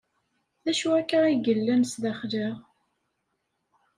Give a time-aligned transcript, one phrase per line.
[0.63, 2.47] D acu akka ay yellan sdaxel-a?